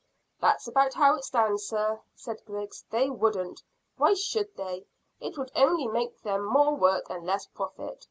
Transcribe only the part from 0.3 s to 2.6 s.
"That's about how it stands, sir," said